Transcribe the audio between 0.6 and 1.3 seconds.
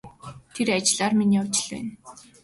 ажлаар чинь